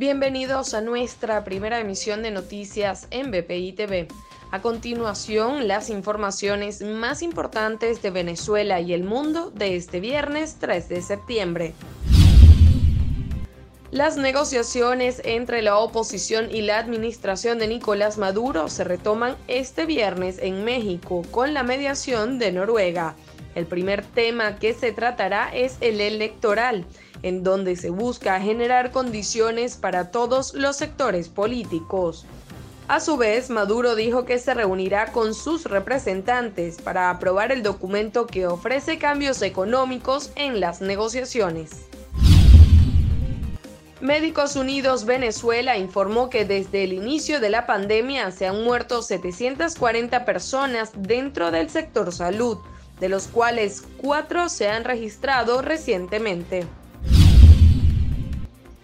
Bienvenidos 0.00 0.72
a 0.72 0.80
nuestra 0.80 1.44
primera 1.44 1.78
emisión 1.78 2.22
de 2.22 2.30
noticias 2.30 3.06
en 3.10 3.30
BPI 3.30 3.72
TV. 3.74 4.08
A 4.50 4.62
continuación, 4.62 5.68
las 5.68 5.90
informaciones 5.90 6.80
más 6.80 7.20
importantes 7.20 8.00
de 8.00 8.10
Venezuela 8.10 8.80
y 8.80 8.94
el 8.94 9.04
mundo 9.04 9.50
de 9.50 9.76
este 9.76 10.00
viernes 10.00 10.56
3 10.58 10.88
de 10.88 11.02
septiembre. 11.02 11.74
Las 13.90 14.16
negociaciones 14.16 15.20
entre 15.22 15.60
la 15.60 15.76
oposición 15.76 16.48
y 16.50 16.62
la 16.62 16.78
administración 16.78 17.58
de 17.58 17.68
Nicolás 17.68 18.16
Maduro 18.16 18.68
se 18.68 18.84
retoman 18.84 19.36
este 19.48 19.84
viernes 19.84 20.38
en 20.40 20.64
México 20.64 21.24
con 21.30 21.52
la 21.52 21.62
mediación 21.62 22.38
de 22.38 22.52
Noruega. 22.52 23.16
El 23.54 23.66
primer 23.66 24.02
tema 24.06 24.56
que 24.58 24.72
se 24.72 24.92
tratará 24.92 25.50
es 25.52 25.76
el 25.82 26.00
electoral 26.00 26.86
en 27.22 27.42
donde 27.42 27.76
se 27.76 27.90
busca 27.90 28.40
generar 28.40 28.90
condiciones 28.90 29.76
para 29.76 30.10
todos 30.10 30.54
los 30.54 30.76
sectores 30.76 31.28
políticos. 31.28 32.26
A 32.88 32.98
su 32.98 33.16
vez, 33.16 33.50
Maduro 33.50 33.94
dijo 33.94 34.24
que 34.24 34.38
se 34.38 34.52
reunirá 34.52 35.12
con 35.12 35.32
sus 35.32 35.64
representantes 35.64 36.82
para 36.82 37.08
aprobar 37.08 37.52
el 37.52 37.62
documento 37.62 38.26
que 38.26 38.48
ofrece 38.48 38.98
cambios 38.98 39.42
económicos 39.42 40.32
en 40.34 40.58
las 40.58 40.80
negociaciones. 40.80 41.86
Médicos 44.00 44.56
Unidos 44.56 45.04
Venezuela 45.04 45.76
informó 45.76 46.30
que 46.30 46.46
desde 46.46 46.84
el 46.84 46.94
inicio 46.94 47.38
de 47.38 47.50
la 47.50 47.66
pandemia 47.66 48.30
se 48.32 48.46
han 48.46 48.64
muerto 48.64 49.02
740 49.02 50.24
personas 50.24 50.90
dentro 50.96 51.50
del 51.50 51.68
sector 51.68 52.10
salud, 52.10 52.58
de 52.98 53.08
los 53.10 53.28
cuales 53.28 53.84
cuatro 53.98 54.48
se 54.48 54.68
han 54.68 54.84
registrado 54.84 55.62
recientemente. 55.62 56.66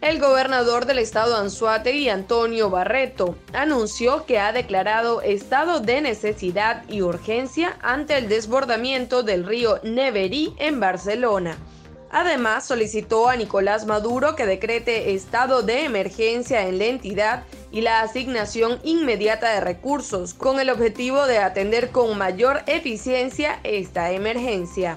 El 0.00 0.20
gobernador 0.20 0.86
del 0.86 1.00
estado 1.00 1.36
Anzuategui, 1.36 2.08
Antonio 2.08 2.70
Barreto, 2.70 3.36
anunció 3.52 4.26
que 4.26 4.38
ha 4.38 4.52
declarado 4.52 5.22
estado 5.22 5.80
de 5.80 6.00
necesidad 6.00 6.84
y 6.88 7.02
urgencia 7.02 7.76
ante 7.82 8.16
el 8.16 8.28
desbordamiento 8.28 9.24
del 9.24 9.44
río 9.44 9.80
Neverí 9.82 10.54
en 10.58 10.78
Barcelona. 10.78 11.58
Además, 12.10 12.64
solicitó 12.64 13.28
a 13.28 13.34
Nicolás 13.34 13.86
Maduro 13.86 14.36
que 14.36 14.46
decrete 14.46 15.14
estado 15.14 15.62
de 15.62 15.84
emergencia 15.84 16.68
en 16.68 16.78
la 16.78 16.84
entidad 16.84 17.42
y 17.72 17.80
la 17.80 18.00
asignación 18.00 18.78
inmediata 18.84 19.52
de 19.52 19.60
recursos, 19.60 20.32
con 20.32 20.60
el 20.60 20.70
objetivo 20.70 21.26
de 21.26 21.38
atender 21.38 21.90
con 21.90 22.16
mayor 22.16 22.62
eficiencia 22.66 23.58
esta 23.64 24.12
emergencia. 24.12 24.96